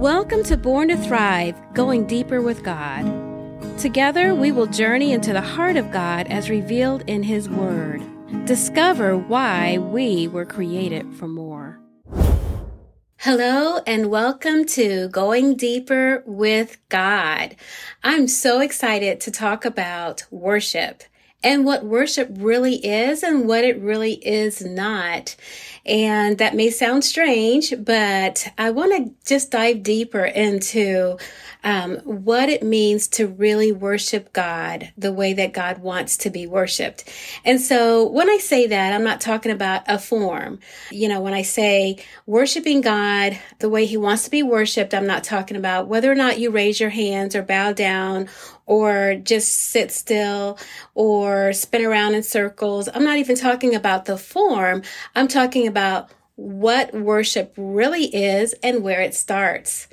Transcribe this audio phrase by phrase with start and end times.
[0.00, 3.04] Welcome to Born to Thrive, going deeper with God.
[3.78, 8.00] Together, we will journey into the heart of God as revealed in His Word.
[8.46, 11.78] Discover why we were created for more.
[13.18, 17.56] Hello and welcome to Going Deeper with God.
[18.02, 21.02] I'm so excited to talk about worship
[21.42, 25.36] and what worship really is and what it really is not.
[25.86, 31.16] And that may sound strange, but I want to just dive deeper into
[31.64, 36.46] um, what it means to really worship God the way that God wants to be
[36.46, 37.08] worshiped.
[37.44, 40.60] And so when I say that, I'm not talking about a form.
[40.90, 45.06] You know, when I say worshiping God the way he wants to be worshiped, I'm
[45.06, 48.28] not talking about whether or not you raise your hands or bow down
[48.70, 50.56] or just sit still
[50.94, 52.88] or spin around in circles.
[52.94, 54.82] I'm not even talking about the form.
[55.16, 59.88] I'm talking about what worship really is and where it starts.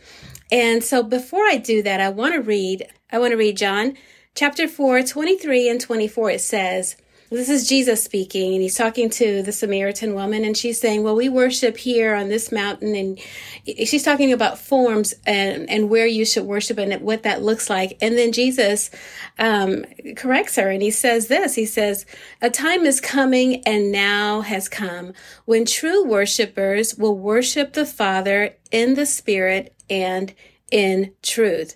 [0.51, 3.97] And so before I do that, I want to read, I want to read John
[4.35, 6.29] chapter 4, 23 and 24.
[6.29, 6.97] It says,
[7.29, 11.15] this is Jesus speaking, and he's talking to the Samaritan woman, and she's saying, Well,
[11.15, 12.95] we worship here on this mountain.
[12.95, 13.19] And
[13.65, 17.97] she's talking about forms and, and where you should worship and what that looks like.
[18.01, 18.89] And then Jesus
[19.37, 19.83] um,
[20.15, 22.05] corrects her, and he says this He says,
[22.41, 25.11] A time is coming, and now has come,
[25.43, 30.33] when true worshipers will worship the Father in the Spirit and
[30.71, 31.75] in truth.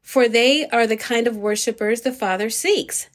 [0.00, 3.10] For they are the kind of worshipers the Father seeks.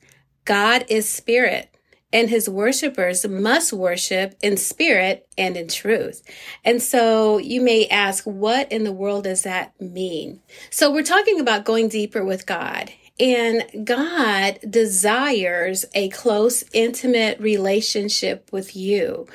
[0.46, 1.71] God is spirit
[2.14, 6.24] and his worshipers must worship in spirit and in truth.
[6.64, 10.42] And so you may ask, what in the world does that mean?
[10.70, 12.92] So we're talking about going deeper with God.
[13.20, 19.28] And God desires a close, intimate relationship with you.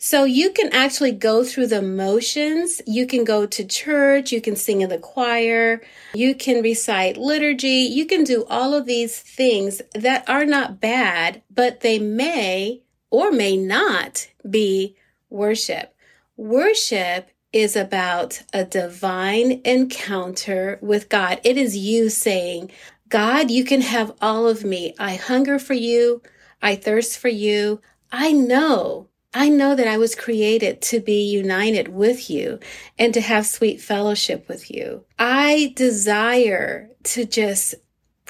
[0.00, 2.80] So you can actually go through the motions.
[2.86, 4.30] You can go to church.
[4.30, 5.82] You can sing in the choir.
[6.14, 7.90] You can recite liturgy.
[7.90, 13.32] You can do all of these things that are not bad, but they may or
[13.32, 14.96] may not be
[15.30, 15.96] worship.
[16.36, 21.40] Worship is about a divine encounter with God.
[21.42, 22.70] It is you saying,
[23.08, 24.94] God, you can have all of me.
[24.96, 26.22] I hunger for you.
[26.62, 27.80] I thirst for you.
[28.12, 32.58] I know I know that I was created to be united with you
[32.98, 35.04] and to have sweet fellowship with you.
[35.18, 37.74] I desire to just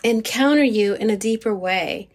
[0.02, 2.10] encounter you in a deeper way.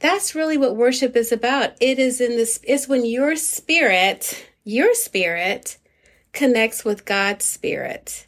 [0.00, 1.72] That's really what worship is about.
[1.80, 5.78] It is in this, it's when your spirit, your spirit
[6.32, 8.26] connects with God's spirit.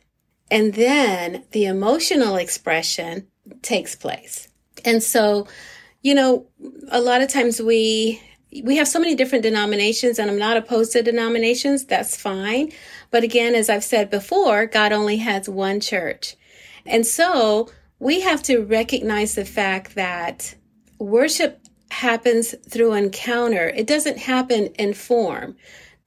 [0.50, 3.26] And then the emotional expression
[3.62, 4.48] takes place.
[4.84, 5.48] And so,
[6.02, 6.46] you know,
[6.90, 8.22] a lot of times we
[8.62, 11.84] we have so many different denominations and I'm not opposed to denominations.
[11.84, 12.72] That's fine.
[13.10, 16.36] But again, as I've said before, God only has one church.
[16.84, 20.54] And so we have to recognize the fact that
[20.98, 23.68] worship happens through encounter.
[23.68, 25.56] It doesn't happen in form.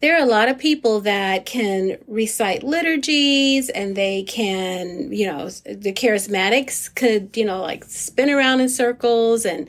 [0.01, 5.49] There are a lot of people that can recite liturgies and they can, you know,
[5.49, 9.67] the charismatics could, you know, like spin around in circles and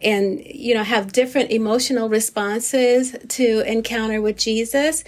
[0.00, 5.04] and you know have different emotional responses to encounter with Jesus.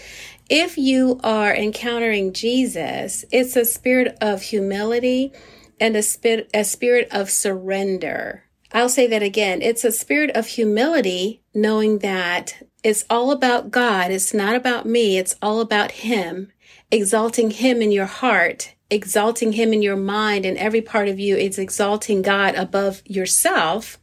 [0.49, 5.33] If you are encountering Jesus it's a spirit of humility
[5.81, 8.45] and a spirit a spirit of surrender.
[8.73, 9.63] I'll say that again.
[9.63, 14.13] It's a spirit of humility knowing that it's all about God.
[14.13, 15.19] It's not about me.
[15.19, 16.53] It's all about him
[16.91, 21.37] exalting him in your heart exalting him in your mind and every part of you
[21.37, 23.99] is exalting God above yourself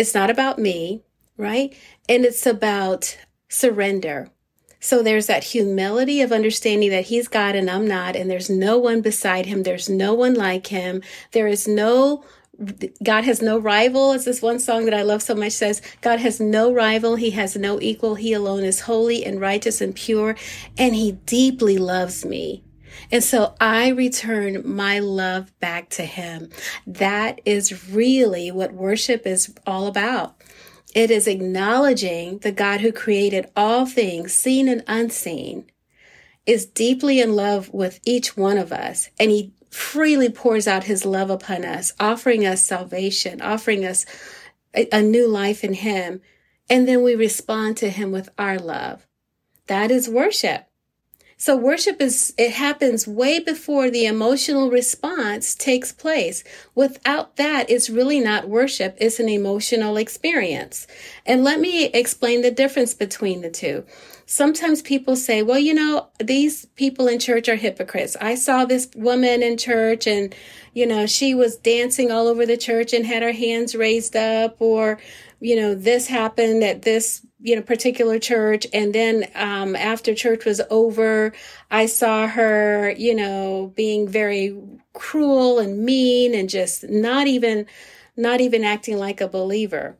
[0.00, 1.02] it's not about me,
[1.36, 1.76] right?
[2.08, 3.18] And it's about
[3.48, 4.30] surrender.
[4.80, 8.78] So there's that humility of understanding that he's God and I'm not, and there's no
[8.78, 9.62] one beside him.
[9.62, 11.02] There's no one like him.
[11.32, 12.24] There is no
[13.02, 15.80] God has no rival, as this one song that I love so much says.
[16.02, 17.16] God has no rival.
[17.16, 18.16] He has no equal.
[18.16, 20.36] He alone is holy and righteous and pure,
[20.76, 22.62] and he deeply loves me.
[23.10, 26.50] And so I return my love back to him.
[26.86, 30.36] That is really what worship is all about.
[30.94, 35.70] It is acknowledging the God who created all things, seen and unseen,
[36.46, 39.08] is deeply in love with each one of us.
[39.18, 44.04] And he freely pours out his love upon us, offering us salvation, offering us
[44.74, 46.20] a, a new life in him.
[46.68, 49.06] And then we respond to him with our love.
[49.66, 50.69] That is worship.
[51.40, 56.44] So worship is, it happens way before the emotional response takes place.
[56.74, 58.94] Without that, it's really not worship.
[59.00, 60.86] It's an emotional experience.
[61.24, 63.86] And let me explain the difference between the two.
[64.26, 68.18] Sometimes people say, well, you know, these people in church are hypocrites.
[68.20, 70.34] I saw this woman in church and,
[70.74, 74.56] you know, she was dancing all over the church and had her hands raised up
[74.60, 75.00] or,
[75.40, 78.66] you know, this happened at this you know particular church.
[78.72, 81.32] And then um, after church was over
[81.70, 84.56] i saw her you know being very
[84.92, 87.66] cruel and mean and just not even
[88.16, 89.96] not even acting like a believer.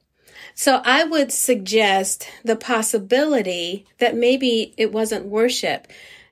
[0.55, 5.87] So i would suggest the possibility that maybe it wasn't worship.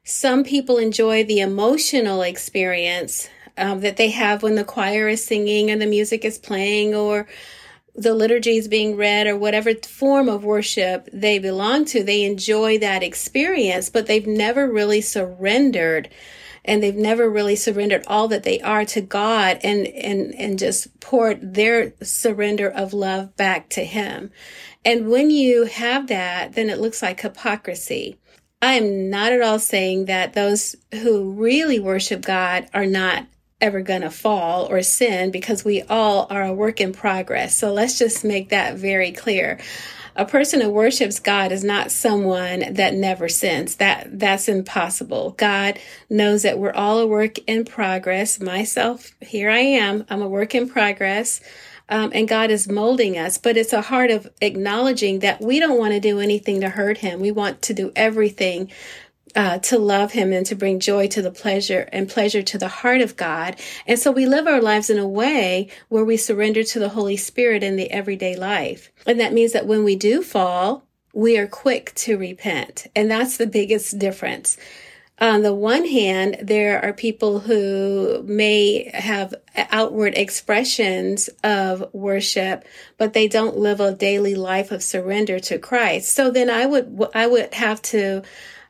[0.05, 3.29] Some people enjoy the emotional experience
[3.59, 7.27] um, that they have when the choir is singing and the music is playing or
[7.95, 12.79] the liturgy is being read or whatever form of worship they belong to, they enjoy
[12.79, 16.09] that experience, but they've never really surrendered
[16.65, 21.01] and they've never really surrendered all that they are to God and, and, and just
[21.01, 24.31] poured their surrender of love back to Him.
[24.85, 28.19] And when you have that, then it looks like hypocrisy.
[28.61, 33.27] I am not at all saying that those who really worship God are not
[33.61, 37.57] ever going to fall or sin because we all are a work in progress.
[37.57, 39.59] So let's just make that very clear.
[40.15, 43.77] A person who worships God is not someone that never sins.
[43.77, 45.31] That that's impossible.
[45.39, 45.79] God
[46.11, 48.41] knows that we're all a work in progress.
[48.41, 50.05] Myself, here I am.
[50.11, 51.41] I'm a work in progress.
[51.91, 55.79] Um, and God is molding us, but it's a heart of acknowledging that we don't
[55.79, 57.21] want to do anything to hurt Him.
[57.21, 58.71] We want to do everything
[59.35, 62.69] uh, to love him and to bring joy to the pleasure and pleasure to the
[62.69, 63.57] heart of God.
[63.87, 67.17] And so we live our lives in a way where we surrender to the Holy
[67.17, 68.91] Spirit in the everyday life.
[69.07, 72.87] And that means that when we do fall, we are quick to repent.
[72.95, 74.57] And that's the biggest difference.
[75.21, 82.65] On the one hand, there are people who may have outward expressions of worship,
[82.99, 86.13] but they don't live a daily life of surrender to Christ.
[86.13, 88.23] So then I would, I would have to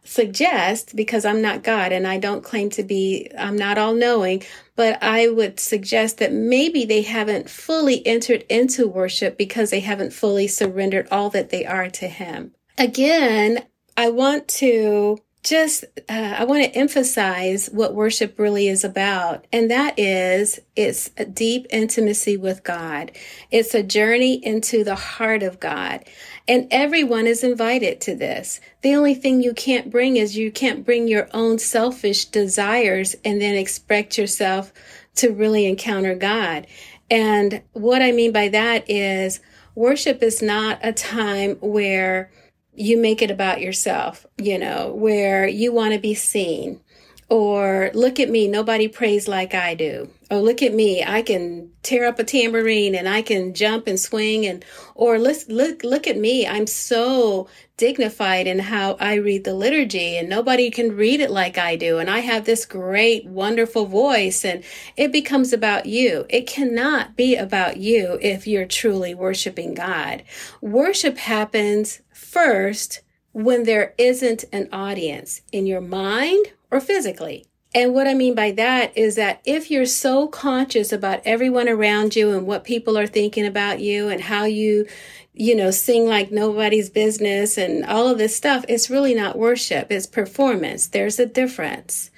[0.08, 4.42] suggest, because I'm not God and I don't claim to be, I'm not all knowing,
[4.74, 10.12] but I would suggest that maybe they haven't fully entered into worship because they haven't
[10.12, 12.52] fully surrendered all that they are to Him.
[12.78, 13.64] Again,
[13.96, 19.70] I want to just uh, I want to emphasize what worship really is about, and
[19.70, 23.12] that is it's a deep intimacy with God.
[23.50, 26.04] It's a journey into the heart of God.
[26.48, 28.58] And everyone is invited to this.
[28.80, 33.40] The only thing you can't bring is you can't bring your own selfish desires and
[33.40, 34.72] then expect yourself
[35.16, 36.66] to really encounter God.
[37.10, 39.40] And what I mean by that is
[39.74, 42.30] worship is not a time where
[42.78, 46.80] you make it about yourself, you know, where you want to be seen
[47.28, 50.08] or look at me, nobody prays like I do.
[50.30, 54.00] Oh, look at me, I can tear up a tambourine and I can jump and
[54.00, 54.64] swing and,
[54.94, 60.16] or look, look, look at me, I'm so dignified in how I read the liturgy
[60.16, 61.98] and nobody can read it like I do.
[61.98, 64.64] And I have this great, wonderful voice and
[64.96, 66.26] it becomes about you.
[66.28, 70.24] It cannot be about you if you're truly worshiping God.
[70.60, 73.02] Worship happens first
[73.32, 77.46] when there isn't an audience in your mind or physically.
[77.74, 82.16] And what I mean by that is that if you're so conscious about everyone around
[82.16, 84.86] you and what people are thinking about you and how you,
[85.34, 89.92] you know, sing like nobody's business and all of this stuff, it's really not worship.
[89.92, 90.86] It's performance.
[90.86, 92.10] There's a difference.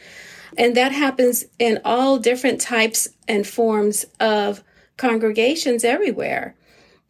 [0.57, 4.63] And that happens in all different types and forms of
[4.97, 6.55] congregations everywhere.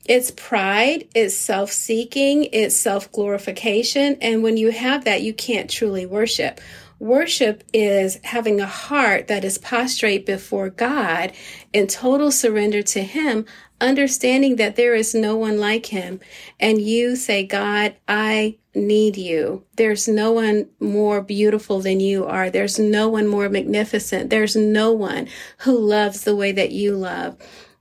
[0.07, 4.17] It's pride, it's self seeking, it's self glorification.
[4.23, 6.61] And when you have that, you can't truly worship.
[7.01, 11.33] Worship is having a heart that is prostrate before God
[11.73, 13.47] in total surrender to Him,
[13.81, 16.21] understanding that there is no one like Him.
[16.61, 19.65] And you say, God, I need you.
[19.77, 22.51] There's no one more beautiful than you are.
[22.51, 24.29] There's no one more magnificent.
[24.29, 25.27] There's no one
[25.61, 27.39] who loves the way that you love.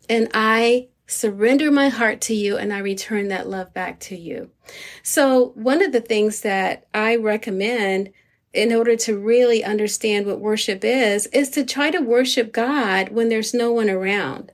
[0.07, 4.49] And I surrender my heart to you and I return that love back to you.
[5.03, 8.11] So one of the things that I recommend
[8.53, 13.29] in order to really understand what worship is, is to try to worship God when
[13.29, 14.51] there's no one around.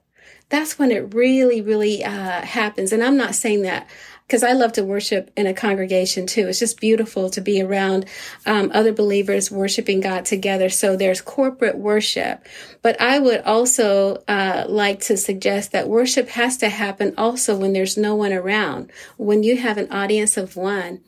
[0.50, 2.92] That's when it really, really uh, happens.
[2.92, 3.88] And I'm not saying that
[4.28, 6.48] because I love to worship in a congregation too.
[6.48, 8.06] It's just beautiful to be around
[8.46, 10.70] um, other believers worshiping God together.
[10.70, 12.46] So there's corporate worship.
[12.82, 17.74] But I would also uh, like to suggest that worship has to happen also when
[17.74, 21.02] there's no one around, when you have an audience of one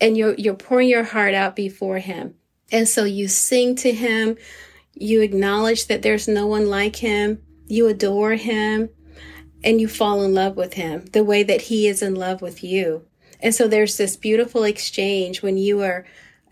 [0.00, 2.34] and you're, you're pouring your heart out before him.
[2.70, 4.36] And so you sing to him,
[4.94, 8.90] you acknowledge that there's no one like him, you adore him,
[9.64, 12.62] and you fall in love with him the way that he is in love with
[12.62, 13.04] you.
[13.40, 16.04] And so there's this beautiful exchange when you are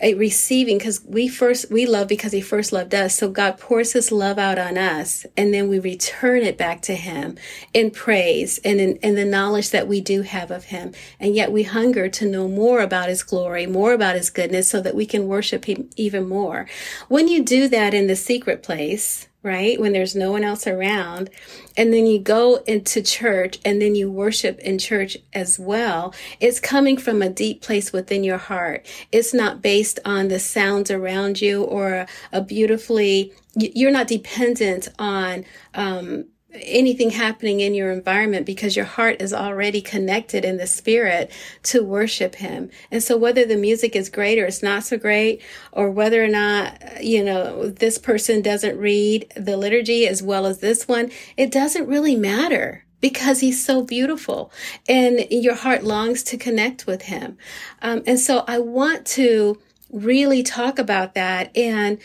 [0.03, 3.17] receiving because we first we love because he first loved us.
[3.17, 6.95] So god pours his love out on us and then we return it back to
[6.95, 7.37] him
[7.73, 10.93] in praise and in, in the knowledge that we do have of him.
[11.19, 14.81] And yet we hunger to know more about his glory more about his goodness so
[14.81, 16.67] that we can worship him even more.
[17.09, 19.81] When you do that in the secret place right?
[19.81, 21.31] When there's no one else around.
[21.76, 26.14] And then you go into church and then you worship in church as well.
[26.40, 28.85] It's coming from a deep place within your heart.
[29.12, 35.45] It's not based on the sounds around you or a beautifully, you're not dependent on,
[35.75, 36.26] um,
[36.60, 41.30] anything happening in your environment because your heart is already connected in the spirit
[41.64, 42.70] to worship him.
[42.90, 46.28] And so whether the music is great or it's not so great, or whether or
[46.28, 51.50] not, you know, this person doesn't read the liturgy as well as this one, it
[51.50, 54.50] doesn't really matter because he's so beautiful
[54.88, 57.36] and your heart longs to connect with him.
[57.82, 59.58] Um, and so I want to
[59.90, 61.98] really talk about that and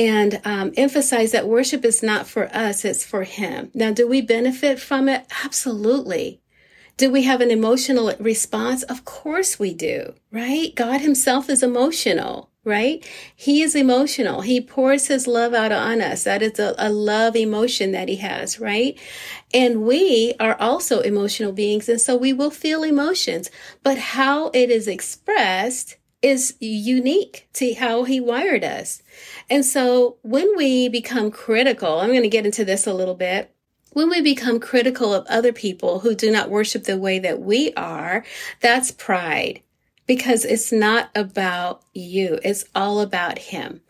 [0.00, 3.70] and um, emphasize that worship is not for us, it's for Him.
[3.74, 5.26] Now, do we benefit from it?
[5.44, 6.40] Absolutely.
[6.96, 8.82] Do we have an emotional response?
[8.84, 10.74] Of course we do, right?
[10.74, 13.06] God Himself is emotional, right?
[13.36, 14.40] He is emotional.
[14.40, 16.24] He pours His love out on us.
[16.24, 18.98] That is a, a love emotion that He has, right?
[19.52, 23.50] And we are also emotional beings, and so we will feel emotions.
[23.82, 29.02] But how it is expressed is unique to how he wired us.
[29.48, 33.54] And so when we become critical, I'm going to get into this a little bit.
[33.92, 37.72] When we become critical of other people who do not worship the way that we
[37.74, 38.24] are,
[38.60, 39.62] that's pride
[40.06, 42.38] because it's not about you.
[42.44, 43.80] It's all about him.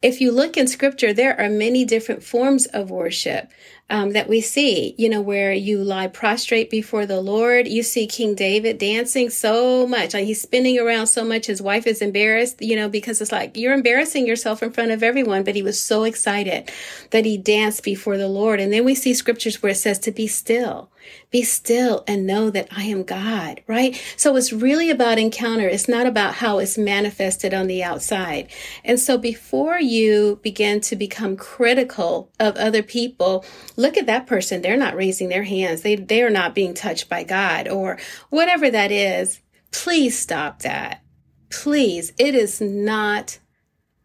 [0.00, 3.50] If you look in scripture, there are many different forms of worship
[3.90, 7.68] um, that we see, you know, where you lie prostrate before the Lord.
[7.68, 10.14] You see King David dancing so much.
[10.14, 11.46] Like he's spinning around so much.
[11.46, 15.02] His wife is embarrassed, you know, because it's like you're embarrassing yourself in front of
[15.02, 15.44] everyone.
[15.44, 16.70] But he was so excited
[17.10, 18.58] that he danced before the Lord.
[18.58, 20.90] And then we see scriptures where it says to be still.
[21.30, 24.00] Be still and know that I am God, right?
[24.16, 25.68] So it's really about encounter.
[25.68, 28.48] It's not about how it's manifested on the outside.
[28.84, 33.44] And so before you begin to become critical of other people,
[33.76, 34.62] look at that person.
[34.62, 35.82] They're not raising their hands.
[35.82, 37.98] They, they are not being touched by God or
[38.30, 39.40] whatever that is.
[39.70, 41.02] Please stop that.
[41.50, 42.12] Please.
[42.18, 43.38] It is not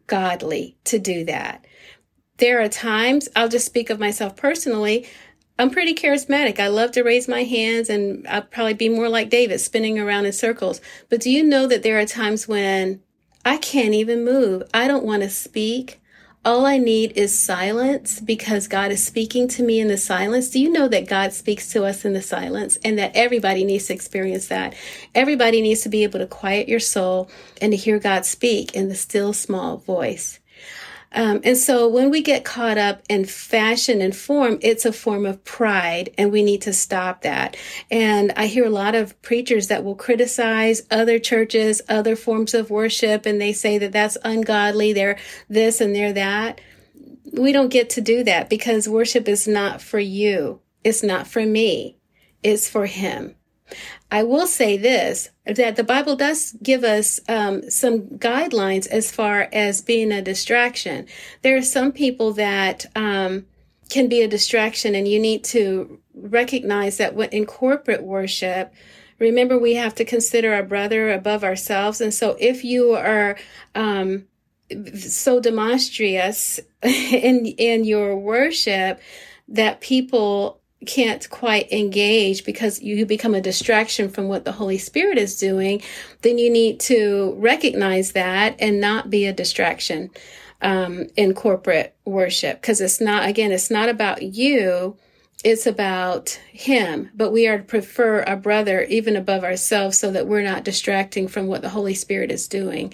[0.06, 1.64] godly to do that.
[2.38, 5.06] There are times, I'll just speak of myself personally.
[5.58, 6.58] I'm pretty charismatic.
[6.58, 10.24] I love to raise my hands and I'd probably be more like David, spinning around
[10.24, 10.80] in circles.
[11.10, 13.02] But do you know that there are times when
[13.44, 14.62] I can't even move?
[14.72, 15.99] I don't want to speak.
[16.42, 20.48] All I need is silence because God is speaking to me in the silence.
[20.48, 23.88] Do you know that God speaks to us in the silence and that everybody needs
[23.88, 24.74] to experience that?
[25.14, 27.28] Everybody needs to be able to quiet your soul
[27.60, 30.39] and to hear God speak in the still small voice.
[31.12, 35.26] Um, and so when we get caught up in fashion and form, it's a form
[35.26, 37.56] of pride and we need to stop that.
[37.90, 42.70] And I hear a lot of preachers that will criticize other churches, other forms of
[42.70, 44.92] worship, and they say that that's ungodly.
[44.92, 46.60] They're this and they're that.
[47.32, 50.60] We don't get to do that because worship is not for you.
[50.84, 51.98] It's not for me.
[52.42, 53.34] It's for him.
[54.10, 59.48] I will say this that the Bible does give us um, some guidelines as far
[59.52, 61.06] as being a distraction.
[61.42, 63.46] There are some people that um,
[63.88, 68.72] can be a distraction, and you need to recognize that in corporate worship,
[69.18, 72.00] remember we have to consider our brother above ourselves.
[72.00, 73.36] And so if you are
[73.74, 74.26] um,
[74.94, 79.00] so demonstrous in in your worship
[79.48, 85.18] that people can't quite engage because you become a distraction from what the Holy Spirit
[85.18, 85.82] is doing,
[86.22, 90.10] then you need to recognize that and not be a distraction
[90.62, 92.60] um, in corporate worship.
[92.60, 94.96] Because it's not, again, it's not about you.
[95.42, 100.26] It's about him, but we are to prefer our brother even above ourselves so that
[100.26, 102.92] we're not distracting from what the Holy Spirit is doing.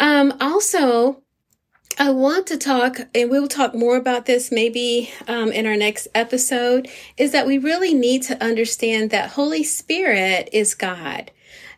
[0.00, 1.22] Um, also,
[1.98, 6.08] I want to talk, and we'll talk more about this maybe um, in our next
[6.14, 11.30] episode, is that we really need to understand that Holy Spirit is God.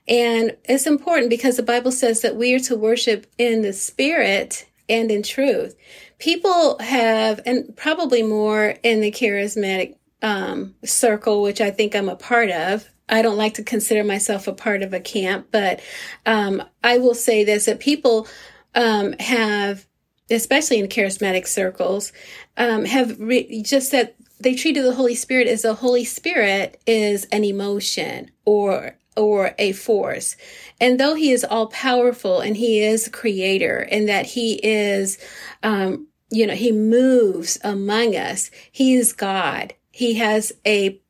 [0.09, 4.67] And it's important because the Bible says that we are to worship in the Spirit
[4.89, 5.77] and in truth.
[6.19, 12.17] People have, and probably more in the charismatic um, circle, which I think I'm a
[12.17, 12.89] part of.
[13.09, 15.81] I don't like to consider myself a part of a camp, but
[16.25, 18.27] um, I will say this that people
[18.75, 19.87] um, have,
[20.31, 22.13] especially in charismatic circles,
[22.57, 27.25] um, have re- just said they treated the Holy Spirit as the Holy Spirit is
[27.27, 30.37] an emotion or or a force.
[30.79, 35.19] And though he is all powerful and he is creator and that he is,
[35.63, 39.73] um, you know, he moves among us, he is God.
[39.91, 41.01] He has a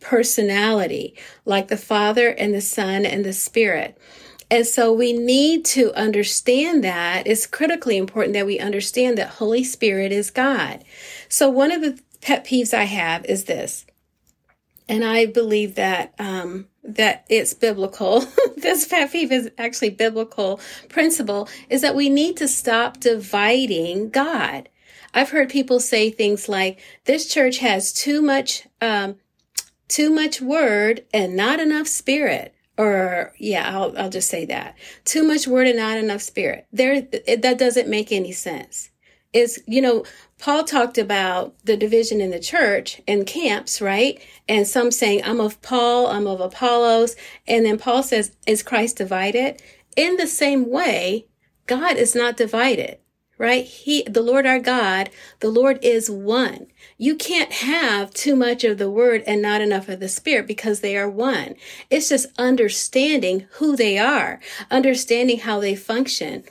[0.00, 1.16] personality
[1.46, 3.96] like the Father and the Son and the Spirit.
[4.54, 9.64] And so we need to understand that it's critically important that we understand that Holy
[9.64, 10.84] Spirit is God.
[11.28, 13.84] So one of the pet peeves I have is this,
[14.88, 18.20] and I believe that um, that it's biblical.
[18.56, 24.68] this pet peeve is actually biblical principle is that we need to stop dividing God.
[25.12, 29.16] I've heard people say things like, "This church has too much, um,
[29.88, 35.22] too much word and not enough spirit." Or yeah, I'll I'll just say that too
[35.22, 36.66] much word and not enough spirit.
[36.72, 38.90] There, that doesn't make any sense.
[39.32, 40.04] Is you know
[40.38, 44.20] Paul talked about the division in the church and camps, right?
[44.48, 47.16] And some saying, I'm of Paul, I'm of Apollos.
[47.46, 49.62] And then Paul says, Is Christ divided?
[49.96, 51.26] In the same way,
[51.66, 52.98] God is not divided,
[53.44, 53.66] right?
[53.66, 55.10] He, the Lord our God,
[55.40, 56.68] the Lord is one.
[56.96, 60.80] You can't have too much of the word and not enough of the spirit because
[60.80, 61.54] they are one.
[61.90, 66.44] It's just understanding who they are, understanding how they function,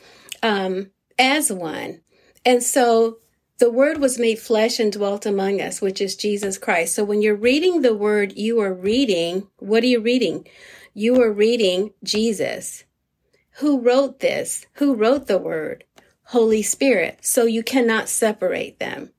[0.44, 2.02] um, as one.
[2.46, 3.18] And so
[3.58, 6.94] the word was made flesh and dwelt among us, which is Jesus Christ.
[6.94, 10.48] So when you're reading the word, you are reading, what are you reading?
[10.94, 12.84] You are reading Jesus.
[13.58, 14.68] Who wrote this?
[14.74, 15.86] Who wrote the word?
[16.34, 17.20] Holy Spirit.
[17.22, 19.12] So you cannot separate them.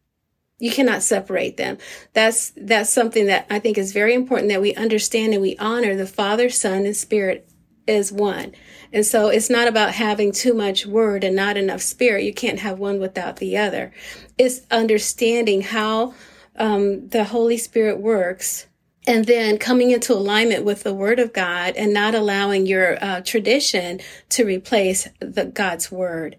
[0.58, 1.78] You cannot separate them.
[2.12, 5.94] That's, that's something that I think is very important that we understand and we honor
[5.94, 7.48] the Father, Son, and Spirit
[7.86, 8.52] is one.
[8.92, 12.24] And so it's not about having too much word and not enough spirit.
[12.24, 13.92] You can't have one without the other.
[14.36, 16.14] It's understanding how
[16.56, 18.66] um, the Holy Spirit works
[19.06, 23.20] and then coming into alignment with the word of God and not allowing your uh,
[23.20, 26.36] tradition to replace the God's word.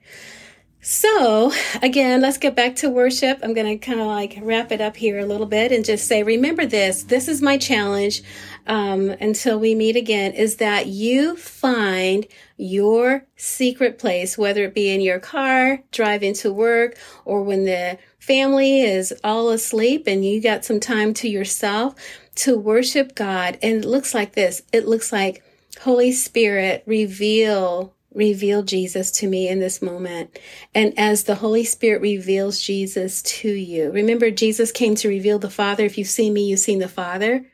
[0.88, 3.40] So again, let's get back to worship.
[3.42, 6.08] I'm going to kind of like wrap it up here a little bit and just
[6.08, 7.02] say, remember this.
[7.02, 8.22] This is my challenge
[8.68, 14.94] um, until we meet again is that you find your secret place, whether it be
[14.94, 20.40] in your car, driving to work, or when the family is all asleep and you
[20.40, 21.96] got some time to yourself
[22.36, 23.58] to worship God.
[23.64, 24.62] And it looks like this.
[24.72, 25.42] It looks like
[25.82, 30.40] Holy Spirit reveal reveal Jesus to me in this moment.
[30.74, 35.50] And as the Holy Spirit reveals Jesus to you, remember Jesus came to reveal the
[35.50, 35.86] Father.
[35.86, 37.46] If you've seen me, you've seen the Father.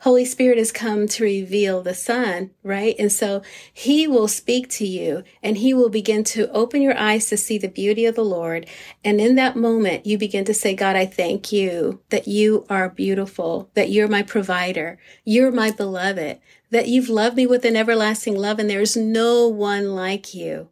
[0.00, 2.94] Holy Spirit has come to reveal the Son, right?
[2.98, 7.28] And so he will speak to you and he will begin to open your eyes
[7.28, 8.66] to see the beauty of the Lord.
[9.04, 12.88] And in that moment, you begin to say, God, I thank you that you are
[12.88, 14.98] beautiful, that you're my provider.
[15.24, 19.94] You're my beloved, that you've loved me with an everlasting love and there's no one
[19.94, 20.70] like you.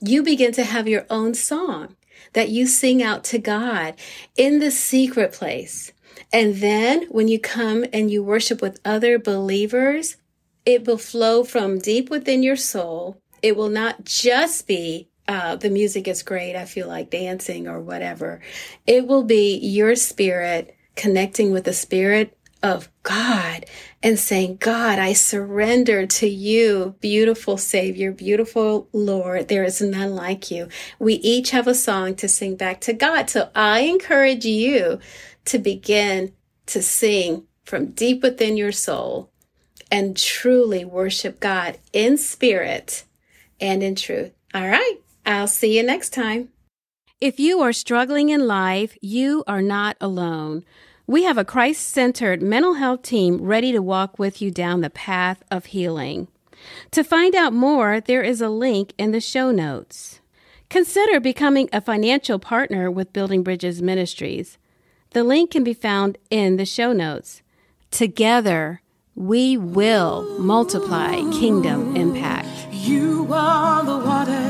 [0.00, 1.94] You begin to have your own song
[2.32, 3.94] that you sing out to God
[4.36, 5.92] in the secret place.
[6.32, 10.16] And then when you come and you worship with other believers,
[10.64, 13.18] it will flow from deep within your soul.
[13.42, 16.54] It will not just be uh, the music is great.
[16.54, 18.40] I feel like dancing or whatever.
[18.86, 22.35] It will be your spirit connecting with the spirit
[22.66, 23.64] of God
[24.02, 29.46] and saying, God, I surrender to you, beautiful Savior, beautiful Lord.
[29.46, 30.68] There is none like you.
[30.98, 33.30] We each have a song to sing back to God.
[33.30, 34.98] So I encourage you
[35.44, 36.32] to begin
[36.66, 39.30] to sing from deep within your soul
[39.90, 43.04] and truly worship God in spirit
[43.60, 44.32] and in truth.
[44.52, 44.96] All right.
[45.24, 46.48] I'll see you next time.
[47.20, 50.64] If you are struggling in life, you are not alone.
[51.08, 54.90] We have a Christ centered mental health team ready to walk with you down the
[54.90, 56.26] path of healing.
[56.90, 60.18] To find out more, there is a link in the show notes.
[60.68, 64.58] Consider becoming a financial partner with Building Bridges Ministries.
[65.10, 67.40] The link can be found in the show notes.
[67.92, 68.80] Together,
[69.14, 72.48] we will multiply kingdom impact.
[72.72, 74.45] You are the water.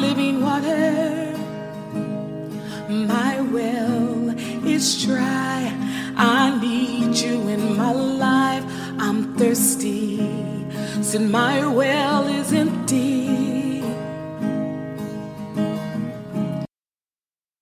[0.00, 1.32] Living water.
[2.88, 4.30] My well
[4.66, 5.72] is dry.
[6.16, 8.64] I need you in my life.
[8.98, 10.18] I'm thirsty.
[11.02, 13.45] Since my well is empty